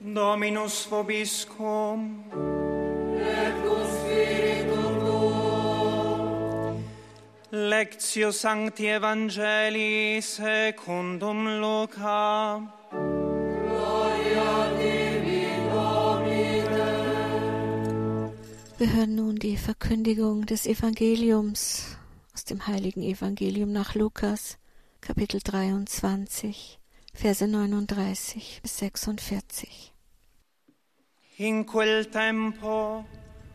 Dominus 0.00 0.86
vobiscum. 0.90 2.24
Lectio 7.50 8.30
Sancti 8.30 8.86
Evangelii 8.88 10.20
secundum 10.22 11.60
Luca. 11.60 12.62
Wir 18.78 18.92
hören 18.92 19.16
nun 19.16 19.36
die 19.36 19.56
Verkündigung 19.56 20.46
des 20.46 20.66
Evangeliums 20.66 21.98
aus 22.32 22.44
dem 22.44 22.64
heiligen 22.68 23.02
Evangelium 23.02 23.72
nach 23.72 23.96
Lukas, 23.96 24.58
Kapitel 25.00 25.40
23, 25.42 26.77
Verse 27.20 27.44
39 27.44 28.60
bis 28.62 28.78
46. 28.78 29.92
In 31.38 31.64
quel 31.64 32.08
tempo 32.08 33.04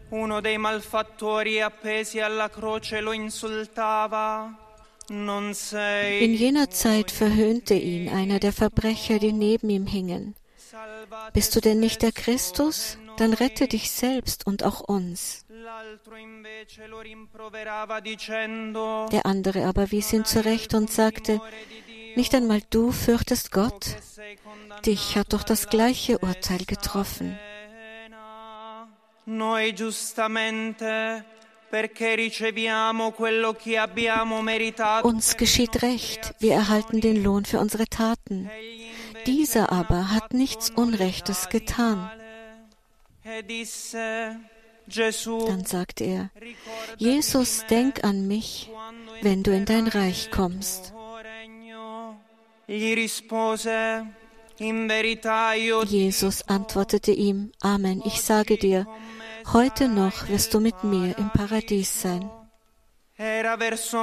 uno 0.09 0.41
dei 0.41 0.57
malfattori 0.57 1.61
appesi 1.61 2.19
alla 2.19 2.49
croce 2.49 2.99
lo 2.99 3.13
insultava. 3.13 4.53
In 5.07 6.33
jener 6.33 6.69
Zeit 6.69 7.11
verhöhnte 7.11 7.73
ihn 7.73 8.09
einer 8.09 8.39
der 8.39 8.51
Verbrecher, 8.51 9.19
die 9.19 9.31
neben 9.31 9.69
ihm 9.69 9.87
hingen. 9.87 10.35
Bist 11.33 11.55
du 11.55 11.61
denn 11.61 11.79
nicht 11.79 12.01
der 12.01 12.11
Christus? 12.11 12.97
Dann 13.17 13.33
rette 13.33 13.67
dich 13.67 13.91
selbst 13.91 14.45
und 14.45 14.63
auch 14.63 14.81
uns. 14.81 15.45
Der 19.11 19.25
andere 19.25 19.65
aber 19.65 19.91
wies 19.91 20.13
ihn 20.13 20.25
zurecht 20.25 20.73
und 20.73 20.91
sagte, 20.91 21.39
nicht 22.15 22.33
einmal 22.35 22.61
du 22.69 22.91
fürchtest 22.91 23.51
Gott? 23.51 23.97
Dich 24.85 25.17
hat 25.17 25.33
doch 25.33 25.43
das 25.43 25.69
gleiche 25.69 26.19
Urteil 26.19 26.65
getroffen. 26.65 27.37
Noi 29.25 29.73
giustamente 29.73 31.23
perché 31.73 32.13
riceviamo 32.13 33.11
quello 33.13 33.53
che 33.53 33.77
abbiamo 33.77 34.41
meritato. 34.41 35.07
Uns 35.07 35.35
geschieht 35.37 35.81
Recht, 35.81 36.35
wir 36.39 36.53
erhalten 36.53 37.01
den 37.01 37.23
Lohn 37.23 37.45
für 37.45 37.59
unsere 37.59 37.87
Taten. 37.87 38.47
Dieser 39.25 39.71
aber 39.71 40.11
hat 40.11 40.33
nichts 40.33 40.69
Unrechtes 40.69 41.49
getan. 41.49 42.11
E 43.23 43.65
Dann 45.47 45.65
sagte 45.65 46.03
er, 46.03 46.29
Jesus, 46.97 47.65
denk 47.67 48.03
an 48.03 48.27
mich, 48.27 48.69
wenn 49.21 49.41
du 49.41 49.51
in 49.51 49.65
dein 49.65 49.87
Reich 49.87 50.29
kommst. 50.29 50.93
Jesus 55.85 56.47
antwortete 56.47 57.11
ihm, 57.11 57.51
Amen, 57.61 58.01
ich 58.05 58.21
sage 58.21 58.57
dir, 58.57 58.87
heute 59.51 59.89
noch 59.89 60.29
wirst 60.29 60.53
du 60.53 60.59
mit 60.59 60.83
mir 60.83 61.17
im 61.17 61.31
Paradies 61.31 62.01
sein. 62.01 62.29
Es 63.17 63.93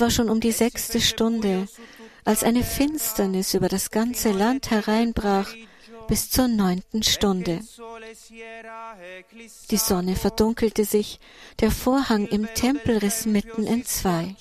war 0.00 0.10
schon 0.10 0.30
um 0.30 0.40
die 0.40 0.52
sechste 0.52 1.00
Stunde, 1.00 1.68
als 2.24 2.42
eine 2.42 2.64
Finsternis 2.64 3.54
über 3.54 3.68
das 3.68 3.90
ganze 3.90 4.32
Land 4.32 4.70
hereinbrach 4.70 5.48
bis 6.08 6.30
zur 6.30 6.48
neunten 6.48 7.02
Stunde. 7.02 7.60
Die 9.70 9.76
Sonne 9.76 10.16
verdunkelte 10.16 10.84
sich, 10.84 11.20
der 11.60 11.70
Vorhang 11.70 12.26
im 12.26 12.52
Tempel 12.54 12.98
riss 12.98 13.26
mitten 13.26 13.64
in 13.64 13.84
zwei. 13.84 14.34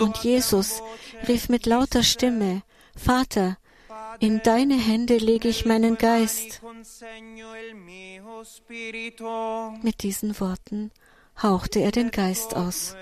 Und 0.00 0.18
Jesus 0.22 0.82
rief 1.28 1.48
mit 1.48 1.66
lauter 1.66 2.02
Stimme, 2.02 2.62
Vater, 2.96 3.56
in 4.20 4.42
deine 4.42 4.74
Hände 4.74 5.16
lege 5.16 5.48
ich 5.48 5.64
meinen 5.64 5.96
Geist. 5.96 6.60
Mit 9.82 10.02
diesen 10.02 10.40
Worten 10.40 10.90
hauchte 11.42 11.80
er 11.80 11.90
den 11.92 12.10
Geist 12.10 12.54
aus. 12.54 12.94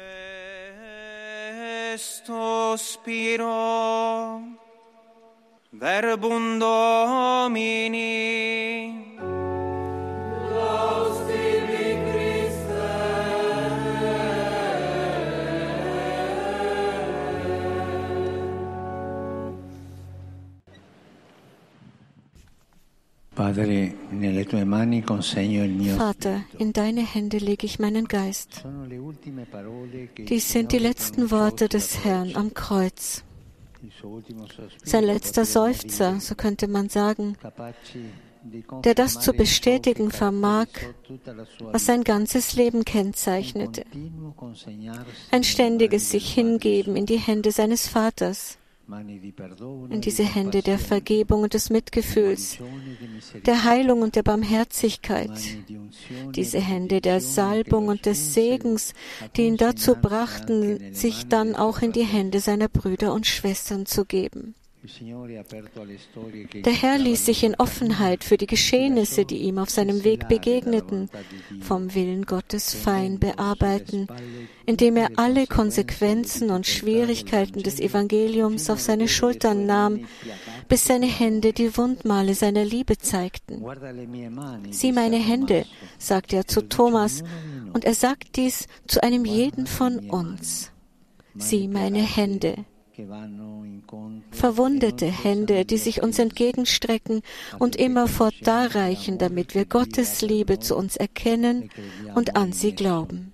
verbum 5.80 6.60
domini 6.60 7.80
Vater, 25.96 26.44
in 26.58 26.72
deine 26.72 27.00
Hände 27.00 27.38
lege 27.38 27.66
ich 27.66 27.78
meinen 27.78 28.08
Geist. 28.08 28.64
Dies 30.18 30.52
sind 30.52 30.72
die 30.72 30.78
letzten 30.78 31.30
Worte 31.30 31.68
des 31.68 32.04
Herrn 32.04 32.36
am 32.36 32.54
Kreuz. 32.54 33.24
Sein 34.84 35.04
letzter 35.04 35.44
Seufzer, 35.44 36.20
so 36.20 36.34
könnte 36.34 36.68
man 36.68 36.88
sagen, 36.88 37.36
der 38.84 38.94
das 38.94 39.20
zu 39.20 39.32
bestätigen 39.32 40.10
vermag, 40.10 40.68
was 41.60 41.86
sein 41.86 42.04
ganzes 42.04 42.54
Leben 42.54 42.84
kennzeichnete. 42.84 43.84
Ein 45.30 45.44
ständiges 45.44 46.10
sich 46.10 46.32
hingeben 46.32 46.96
in 46.96 47.06
die 47.06 47.18
Hände 47.18 47.52
seines 47.52 47.88
Vaters, 47.88 48.58
in 49.90 50.00
diese 50.00 50.24
Hände 50.24 50.62
der 50.62 50.78
Vergebung. 50.78 51.42
Und 51.42 51.54
des 51.54 51.70
Mitgefühls, 51.70 52.58
der 53.46 53.64
Heilung 53.64 54.02
und 54.02 54.16
der 54.16 54.22
Barmherzigkeit, 54.22 55.30
diese 56.34 56.60
Hände 56.60 57.00
der 57.00 57.20
Salbung 57.20 57.88
und 57.88 58.06
des 58.06 58.34
Segens, 58.34 58.94
die 59.36 59.42
ihn 59.42 59.56
dazu 59.56 59.94
brachten, 59.94 60.94
sich 60.94 61.28
dann 61.28 61.54
auch 61.54 61.82
in 61.82 61.92
die 61.92 62.04
Hände 62.04 62.40
seiner 62.40 62.68
Brüder 62.68 63.12
und 63.12 63.26
Schwestern 63.26 63.86
zu 63.86 64.04
geben. 64.04 64.54
Der 66.64 66.72
Herr 66.72 66.98
ließ 66.98 67.26
sich 67.26 67.44
in 67.44 67.54
Offenheit 67.56 68.24
für 68.24 68.38
die 68.38 68.46
Geschehnisse, 68.46 69.26
die 69.26 69.38
ihm 69.38 69.58
auf 69.58 69.68
seinem 69.68 70.04
Weg 70.04 70.26
begegneten, 70.28 71.10
vom 71.60 71.94
Willen 71.94 72.24
Gottes 72.24 72.72
fein 72.72 73.18
bearbeiten, 73.18 74.08
indem 74.64 74.96
er 74.96 75.10
alle 75.16 75.46
Konsequenzen 75.46 76.50
und 76.50 76.66
Schwierigkeiten 76.66 77.62
des 77.62 77.78
Evangeliums 77.78 78.70
auf 78.70 78.80
seine 78.80 79.06
Schultern 79.06 79.66
nahm, 79.66 80.06
bis 80.68 80.86
seine 80.86 81.06
Hände 81.06 81.52
die 81.52 81.76
Wundmale 81.76 82.34
seiner 82.34 82.64
Liebe 82.64 82.96
zeigten. 82.96 83.62
Sieh 84.70 84.92
meine 84.92 85.18
Hände, 85.18 85.66
sagte 85.98 86.36
er 86.36 86.46
zu 86.46 86.62
Thomas, 86.68 87.22
und 87.74 87.84
er 87.84 87.94
sagt 87.94 88.36
dies 88.36 88.66
zu 88.86 89.02
einem 89.02 89.26
jeden 89.26 89.66
von 89.66 89.98
uns. 90.10 90.72
Sieh 91.36 91.68
meine 91.68 92.00
Hände, 92.00 92.64
verwundete 94.30 95.06
Hände, 95.06 95.64
die 95.64 95.78
sich 95.78 96.02
uns 96.02 96.18
entgegenstrecken 96.18 97.22
und 97.58 97.76
immerfort 97.76 98.34
darreichen, 98.42 99.18
damit 99.18 99.54
wir 99.54 99.64
Gottes 99.64 100.22
Liebe 100.22 100.58
zu 100.58 100.76
uns 100.76 100.96
erkennen 100.96 101.70
und 102.14 102.36
an 102.36 102.52
sie 102.52 102.72
glauben. 102.72 103.32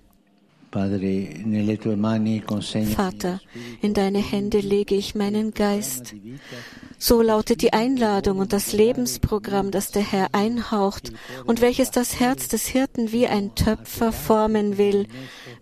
Vater, 2.85 3.41
in 3.81 3.93
deine 3.93 4.19
Hände 4.19 4.59
lege 4.59 4.95
ich 4.95 5.15
meinen 5.15 5.53
Geist. 5.53 6.13
So 6.97 7.21
lautet 7.21 7.61
die 7.61 7.73
Einladung 7.73 8.39
und 8.39 8.51
das 8.53 8.73
Lebensprogramm, 8.73 9.71
das 9.71 9.91
der 9.91 10.01
Herr 10.01 10.27
einhaucht 10.33 11.13
und 11.45 11.61
welches 11.61 11.91
das 11.91 12.19
Herz 12.19 12.47
des 12.49 12.67
Hirten 12.67 13.11
wie 13.11 13.27
ein 13.27 13.55
Töpfer 13.55 14.11
formen 14.11 14.77
will, 14.77 15.07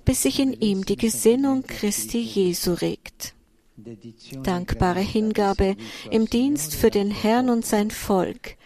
bis 0.06 0.24
sich 0.24 0.40
in 0.40 0.54
ihm 0.54 0.86
die 0.86 0.98
Gesinnung 0.98 1.64
Christi 1.64 2.20
Jesu 2.20 2.74
regt. 2.74 3.35
Dankbare 4.44 5.00
Hingabe 5.00 5.76
im 6.10 6.30
Dienst 6.30 6.76
für 6.76 6.90
den 6.90 7.12
Herrn 7.12 7.50
und 7.50 7.66
sein 7.66 7.92
Volk, 7.92 8.58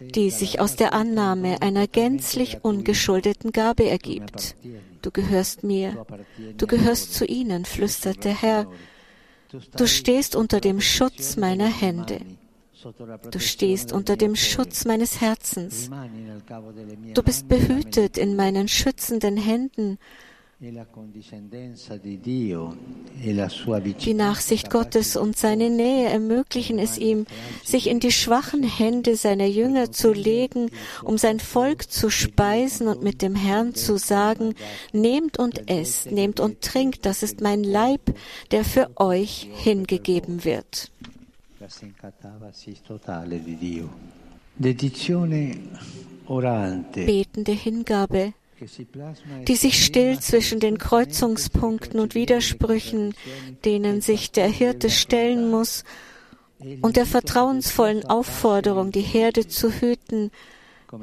die 0.00 0.30
sich 0.30 0.60
aus 0.60 0.76
der 0.76 0.92
Annahme 0.92 1.62
einer 1.62 1.86
gänzlich 1.86 2.58
ungeschuldeten 2.62 3.52
Gabe 3.52 3.88
ergibt. 3.88 4.56
Du 5.02 5.10
gehörst 5.10 5.64
mir, 5.64 6.06
du 6.56 6.66
gehörst 6.66 7.14
zu 7.14 7.24
ihnen, 7.24 7.64
flüstert 7.64 8.24
der 8.24 8.40
Herr. 8.40 8.66
Du 9.76 9.86
stehst 9.86 10.36
unter 10.36 10.60
dem 10.60 10.80
Schutz 10.80 11.36
meiner 11.36 11.68
Hände. 11.68 12.20
Du 13.30 13.38
stehst 13.38 13.92
unter 13.92 14.16
dem 14.16 14.34
Schutz 14.34 14.84
meines 14.84 15.20
Herzens. 15.20 15.90
Du 17.14 17.22
bist 17.22 17.48
behütet 17.48 18.18
in 18.18 18.34
meinen 18.34 18.68
schützenden 18.68 19.36
Händen. 19.36 19.98
Die 24.04 24.14
Nachsicht 24.14 24.70
Gottes 24.70 25.16
und 25.16 25.36
seine 25.36 25.70
Nähe 25.70 26.08
ermöglichen 26.08 26.78
es 26.78 26.98
ihm, 26.98 27.26
sich 27.64 27.88
in 27.88 27.98
die 27.98 28.12
schwachen 28.12 28.62
Hände 28.62 29.16
seiner 29.16 29.46
Jünger 29.46 29.90
zu 29.90 30.12
legen, 30.12 30.70
um 31.02 31.18
sein 31.18 31.40
Volk 31.40 31.90
zu 31.90 32.10
speisen 32.10 32.86
und 32.86 33.02
mit 33.02 33.22
dem 33.22 33.34
Herrn 33.34 33.74
zu 33.74 33.98
sagen, 33.98 34.54
nehmt 34.92 35.36
und 35.36 35.68
esst, 35.68 36.12
nehmt 36.12 36.38
und 36.38 36.60
trinkt, 36.60 37.06
das 37.06 37.24
ist 37.24 37.40
mein 37.40 37.64
Leib, 37.64 38.14
der 38.52 38.64
für 38.64 38.88
euch 38.94 39.48
hingegeben 39.52 40.44
wird. 40.44 40.92
Betende 47.04 47.52
Hingabe, 47.52 48.32
die 49.48 49.56
sich 49.56 49.84
still 49.84 50.18
zwischen 50.20 50.60
den 50.60 50.78
Kreuzungspunkten 50.78 52.00
und 52.00 52.14
Widersprüchen, 52.14 53.14
denen 53.64 54.00
sich 54.00 54.30
der 54.30 54.48
Hirte 54.48 54.90
stellen 54.90 55.50
muss, 55.50 55.84
und 56.80 56.96
der 56.96 57.06
vertrauensvollen 57.06 58.04
Aufforderung, 58.04 58.92
die 58.92 59.00
Herde 59.00 59.48
zu 59.48 59.72
hüten, 59.72 60.30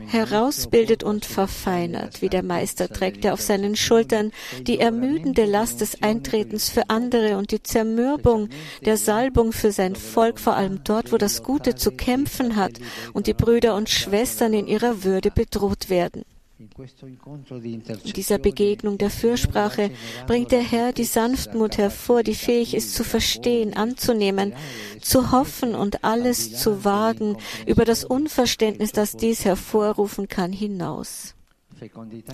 herausbildet 0.08 1.04
und 1.04 1.26
verfeinert, 1.26 2.22
wie 2.22 2.30
der 2.30 2.44
Meister 2.44 2.90
trägt 2.90 3.26
er 3.26 3.34
auf 3.34 3.42
seinen 3.42 3.76
Schultern 3.76 4.32
die 4.62 4.80
ermüdende 4.80 5.46
Last 5.46 5.82
des 5.82 6.04
Eintretens 6.04 6.70
für 6.70 6.90
andere 6.90 7.38
und 7.38 7.52
die 7.52 7.64
Zermürbung 7.64 8.50
der 8.86 8.98
Salbung 8.98 9.52
für 9.52 9.72
sein 9.72 9.96
Volk, 9.96 10.40
vor 10.40 10.56
allem 10.56 10.84
dort, 10.84 11.12
wo 11.12 11.18
das 11.18 11.42
Gute 11.42 11.76
zu 11.76 11.92
kämpfen 11.92 12.56
hat 12.56 12.74
und 13.14 13.26
die 13.26 13.34
Brüder 13.34 13.76
und 13.76 13.90
Schwestern 13.90 14.54
in 14.54 14.68
ihrer 14.68 15.04
Würde 15.04 15.32
bedroht 15.32 15.90
werden. 15.90 16.24
In 16.60 18.14
dieser 18.14 18.38
Begegnung 18.38 18.98
der 18.98 19.10
Fürsprache 19.10 19.92
bringt 20.28 20.52
der 20.52 20.62
Herr 20.62 20.92
die 20.92 21.06
Sanftmut 21.06 21.78
hervor, 21.78 22.22
die 22.22 22.36
fähig 22.36 22.74
ist 22.74 22.96
zu 22.96 23.06
verstehen, 23.06 23.74
anzunehmen, 23.74 24.54
zu 25.00 25.32
hoffen 25.32 25.74
und 25.74 26.04
alles 26.04 26.60
zu 26.60 26.84
wagen 26.84 27.38
über 27.66 27.86
das 27.86 28.04
Unverständnis, 28.04 28.92
das 28.92 29.16
dies 29.16 29.46
hervorrufen 29.46 30.28
kann, 30.28 30.52
hinaus. 30.52 31.34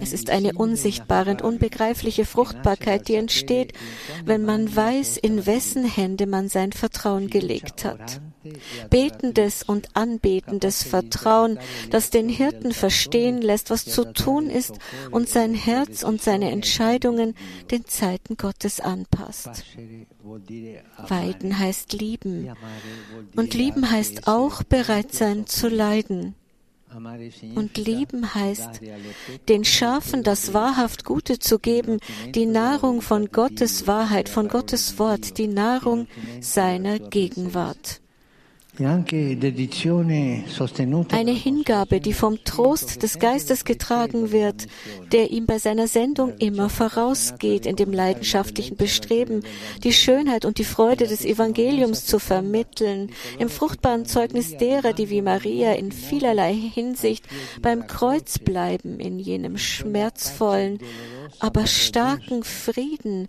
Es 0.02 0.14
ist 0.14 0.30
eine 0.30 0.54
unsichtbare 0.54 1.32
und 1.32 1.42
unbegreifliche 1.42 2.26
Fruchtbarkeit, 2.26 3.08
die 3.08 3.16
entsteht, 3.16 3.74
wenn 4.24 4.44
man 4.44 4.76
weiß, 4.76 5.18
in 5.18 5.46
wessen 5.46 5.86
Hände 5.86 6.28
man 6.28 6.50
sein 6.50 6.72
Vertrauen 6.72 7.30
gelegt 7.30 7.86
hat. 7.86 8.22
Betendes 8.90 9.64
und 9.64 9.96
anbetendes 9.96 10.84
Vertrauen, 10.84 11.60
das 11.90 12.10
den 12.10 12.30
Hirten 12.30 12.74
verstehen 12.74 13.42
lässt, 13.42 13.70
was 13.70 13.86
zu 13.86 14.14
tun 14.14 14.50
ist 14.50 14.74
und 15.12 15.30
sein 15.30 15.54
Herz 15.54 16.04
und 16.04 16.22
seine 16.22 16.52
Entscheidungen 16.52 17.36
den 17.72 17.86
Zeiten 17.86 18.38
Gottes 18.38 18.80
anpasst. 18.80 19.64
Weiden 21.08 21.58
heißt 21.58 21.94
lieben. 21.94 22.52
Und 23.36 23.54
lieben 23.54 23.90
heißt 23.90 24.28
auch 24.28 24.64
bereit 24.64 25.14
sein 25.14 25.48
zu 25.48 25.68
leiden. 25.68 26.36
Und 27.56 27.78
lieben 27.78 28.34
heißt, 28.34 28.82
den 29.50 29.66
Schafen 29.66 30.24
das 30.24 30.54
wahrhaft 30.54 31.06
Gute 31.06 31.40
zu 31.40 31.60
geben, 31.60 32.00
die 32.34 32.46
Nahrung 32.46 33.02
von 33.02 33.32
Gottes 33.32 33.88
Wahrheit, 33.88 34.30
von 34.30 34.48
Gottes 34.48 34.98
Wort, 35.00 35.38
die 35.38 35.48
Nahrung 35.48 36.08
seiner 36.40 37.00
Gegenwart. 37.00 38.02
Eine 41.12 41.32
Hingabe, 41.32 42.02
die 42.02 42.14
vom 42.14 42.44
Trost 42.44 43.04
des 43.04 43.20
Geistes 43.20 43.64
getragen 43.64 44.32
wird, 44.32 44.68
der 45.12 45.32
ihm 45.32 45.46
bei 45.46 45.60
seiner 45.60 45.88
Sendung 45.88 46.38
immer 46.40 46.70
vorausgeht, 46.70 47.66
in 47.66 47.76
dem 47.76 47.94
leidenschaftlichen 47.94 48.76
Bestreben, 48.76 49.44
die 49.84 49.94
Schönheit 49.94 50.46
und 50.46 50.58
die 50.58 50.66
Freude 50.66 51.08
des 51.08 51.24
Evangeliums 51.24 52.06
zu 52.06 52.20
vermitteln, 52.20 53.12
im 53.40 53.50
fruchtbaren 53.50 54.06
Zeugnis 54.06 54.58
derer, 54.58 54.94
die 54.94 55.10
wie 55.10 55.22
Maria 55.22 55.74
in 55.74 55.92
vielerlei 55.92 56.54
Hinsicht 56.54 57.26
beim 57.62 57.88
Kreuz 57.88 58.40
bleiben, 58.40 59.00
in 59.00 59.20
jenem 59.20 59.58
schmerzvollen, 59.58 60.80
aber 61.40 61.68
starken 61.68 62.44
Frieden, 62.44 63.28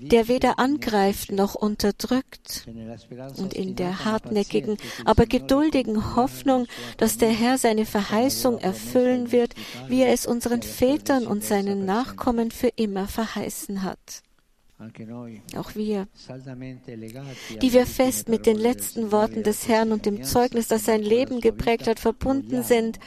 der 0.00 0.28
weder 0.28 0.58
angreift 0.58 1.32
noch 1.32 1.54
unterdrückt 1.54 2.66
und 3.36 3.54
in 3.54 3.76
der 3.76 4.04
hartnäckigen, 4.04 4.76
aber 5.04 5.26
geduldigen 5.26 6.16
Hoffnung, 6.16 6.66
dass 6.96 7.18
der 7.18 7.30
Herr 7.30 7.58
seine 7.58 7.86
Verheißung 7.86 8.58
erfüllen 8.58 9.32
wird, 9.32 9.54
wie 9.88 10.02
er 10.02 10.12
es 10.12 10.26
unseren 10.26 10.62
Vätern 10.62 11.26
und 11.26 11.44
seinen 11.44 11.84
Nachkommen 11.84 12.50
für 12.50 12.68
immer 12.68 13.08
verheißen 13.08 13.82
hat. 13.82 14.22
Auch 15.56 15.74
wir, 15.74 16.06
die 17.62 17.72
wir 17.72 17.86
fest 17.86 18.28
mit 18.28 18.44
den 18.44 18.58
letzten 18.58 19.10
Worten 19.10 19.42
des 19.42 19.68
Herrn 19.68 19.90
und 19.90 20.04
dem 20.04 20.22
Zeugnis, 20.22 20.68
das 20.68 20.84
sein 20.84 21.02
Leben 21.02 21.40
geprägt 21.40 21.86
hat, 21.86 21.98
verbunden 21.98 22.62
sind, 22.62 22.98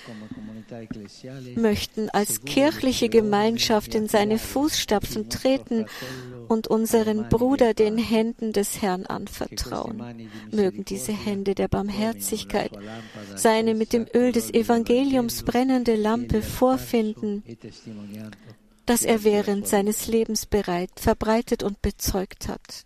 möchten 1.55 2.09
als 2.09 2.41
kirchliche 2.43 3.09
Gemeinschaft 3.09 3.95
in 3.95 4.07
seine 4.07 4.37
Fußstapfen 4.37 5.29
treten 5.29 5.85
und 6.47 6.67
unseren 6.67 7.29
Bruder 7.29 7.73
den 7.73 7.97
Händen 7.97 8.53
des 8.53 8.81
Herrn 8.81 9.05
anvertrauen. 9.05 10.29
Mögen 10.51 10.85
diese 10.85 11.11
Hände 11.11 11.55
der 11.55 11.67
Barmherzigkeit 11.67 12.71
seine 13.35 13.75
mit 13.75 13.93
dem 13.93 14.07
Öl 14.13 14.31
des 14.31 14.53
Evangeliums 14.53 15.43
brennende 15.43 15.95
Lampe 15.95 16.41
vorfinden, 16.41 17.43
das 18.89 19.03
er 19.03 19.23
während 19.23 19.67
seines 19.67 20.07
Lebens 20.07 20.47
bereit, 20.47 20.89
verbreitet 20.95 21.61
und 21.61 21.79
bezeugt 21.83 22.47
hat. 22.47 22.85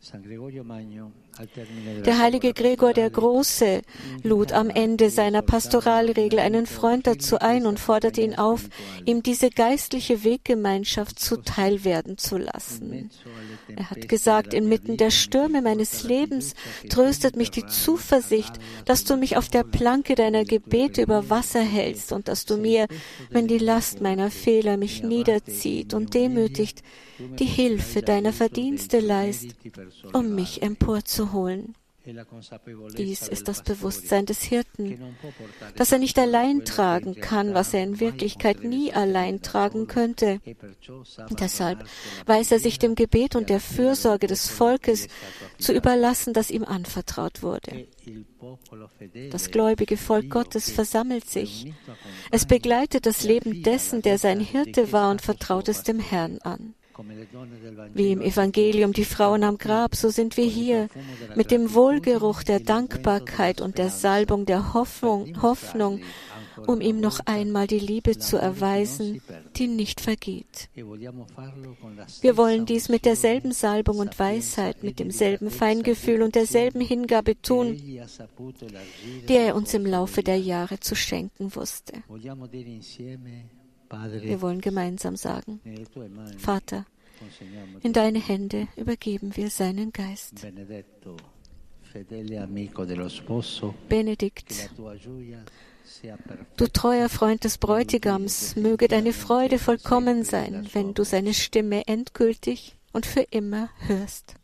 Der 2.06 2.20
heilige 2.20 2.54
Gregor 2.54 2.94
der 2.94 3.10
Große 3.10 3.82
lud 4.22 4.52
am 4.52 4.70
Ende 4.70 5.10
seiner 5.10 5.42
Pastoralregel 5.42 6.40
einen 6.40 6.68
Freund 6.68 7.08
dazu 7.08 7.40
ein 7.40 7.66
und 7.66 7.80
forderte 7.80 8.22
ihn 8.22 8.36
auf, 8.36 8.70
ihm 9.06 9.24
diese 9.24 9.50
geistliche 9.50 10.24
Weggemeinschaft 10.24 11.18
zuteil 11.18 11.84
werden 11.86 12.18
zu 12.18 12.38
lassen. 12.38 13.10
Er 13.76 13.90
hat 13.90 14.08
gesagt, 14.08 14.54
inmitten 14.54 14.98
der 14.98 15.10
Stürme 15.10 15.62
meines 15.62 16.04
Lebens 16.04 16.54
tröstet 16.90 17.36
mich 17.36 17.50
die 17.50 17.66
Zuversicht, 17.66 18.54
dass 18.86 19.04
du 19.04 19.16
mich 19.16 19.36
auf 19.36 19.50
der 19.50 19.64
Planke 19.64 20.14
deiner 20.16 20.46
Gebete 20.46 21.02
über 21.02 21.30
Wasser 21.32 21.64
hältst 21.64 22.12
und 22.12 22.28
dass 22.28 22.46
du 22.46 22.58
mir, 22.58 22.88
wenn 23.32 23.48
die 23.48 23.58
Last 23.58 24.02
meiner 24.02 24.30
Fehler 24.30 24.78
mich 24.78 25.02
niederzieht 25.02 25.93
und 25.94 26.14
demütigt, 26.14 26.84
die 27.40 27.46
Hilfe 27.46 28.02
deiner 28.02 28.34
Verdienste 28.34 29.00
leist, 29.00 29.56
um 30.14 30.36
mich 30.36 30.62
emporzuholen. 30.62 31.76
Dies 32.98 33.28
ist 33.28 33.48
das 33.48 33.64
Bewusstsein 33.64 34.26
des 34.26 34.42
Hirten, 34.42 35.16
dass 35.76 35.92
er 35.92 36.00
nicht 36.00 36.20
allein 36.20 36.66
tragen 36.66 37.16
kann, 37.16 37.54
was 37.54 37.74
er 37.74 37.84
in 37.84 38.00
Wirklichkeit 38.00 38.64
nie 38.64 38.92
allein 38.92 39.42
tragen 39.42 39.88
könnte. 39.88 40.42
Deshalb 41.40 41.86
weiß 42.26 42.52
er 42.52 42.60
sich 42.60 42.78
dem 42.78 42.96
Gebet 42.96 43.36
und 43.36 43.50
der 43.50 43.62
Fürsorge 43.62 44.28
des 44.28 44.50
Volkes 44.50 45.08
zu 45.58 45.74
überlassen, 45.74 46.34
das 46.34 46.52
ihm 46.52 46.66
anvertraut 46.66 47.42
wurde. 47.42 47.88
Das 49.32 49.52
gläubige 49.52 49.96
Volk 49.96 50.30
Gottes 50.30 50.72
versammelt 50.72 51.30
sich. 51.30 51.74
Es 52.32 52.46
begleitet 52.46 53.06
das 53.06 53.24
Leben 53.24 53.64
dessen, 53.64 54.02
der 54.02 54.18
sein 54.18 54.42
Hirte 54.42 54.92
war 54.92 55.10
und 55.10 55.22
vertraut 55.22 55.70
es 55.70 55.84
dem 55.84 56.00
Herrn 56.00 56.40
an. 56.40 56.76
Wie 57.94 58.12
im 58.12 58.22
Evangelium 58.22 58.94
die 58.94 59.06
Frauen 59.06 59.44
am 59.44 59.58
Grab, 59.58 59.96
so 59.96 60.10
sind 60.10 60.38
wir 60.38 60.46
hier 60.46 60.90
mit 61.36 61.52
dem 61.52 61.74
Wohlgeruch 61.74 62.44
der 62.44 62.60
Dankbarkeit 62.60 63.62
und 63.62 63.78
der 63.78 63.90
Salbung 63.90 64.46
der 64.46 64.74
Hoffnung, 64.74 65.42
Hoffnung 65.42 66.02
um 66.68 66.82
ihm 66.82 67.00
noch 67.00 67.20
einmal 67.26 67.68
die 67.68 67.80
Liebe 67.80 68.18
zu 68.18 68.38
erweisen, 68.38 69.22
die 69.56 69.68
nicht 69.68 70.02
vergeht. 70.02 70.70
Wir 70.74 72.38
wollen 72.38 72.66
dies 72.66 72.90
mit 72.90 73.06
derselben 73.06 73.52
Salbung 73.52 74.00
und 74.00 74.18
Weisheit, 74.20 74.84
mit 74.84 75.00
demselben 75.00 75.50
Feingefühl 75.50 76.22
und 76.22 76.36
derselben 76.36 76.82
Hingabe 76.82 77.42
tun, 77.42 77.76
die 77.78 79.36
er 79.36 79.56
uns 79.56 79.74
im 79.74 79.86
Laufe 79.86 80.24
der 80.24 80.38
Jahre 80.38 80.80
zu 80.80 80.96
schenken 80.96 81.56
wusste. 81.56 81.94
Wir 84.22 84.42
wollen 84.42 84.62
gemeinsam 84.62 85.16
sagen, 85.16 85.60
Vater, 86.38 86.86
in 87.82 87.94
deine 87.94 88.20
Hände 88.20 88.68
übergeben 88.76 89.36
wir 89.36 89.50
seinen 89.50 89.92
Geist. 89.92 90.46
Benedikt, 93.90 94.70
du 96.58 96.68
treuer 96.68 97.10
Freund 97.10 97.44
des 97.44 97.58
Bräutigams, 97.58 98.56
möge 98.56 98.88
deine 98.88 99.14
Freude 99.14 99.60
vollkommen 99.60 100.24
sein, 100.24 100.68
wenn 100.74 100.94
du 100.94 101.04
seine 101.04 101.34
Stimme 101.34 101.88
endgültig 101.88 102.78
und 102.94 103.06
für 103.06 103.22
immer 103.30 103.70
hörst. 103.88 104.36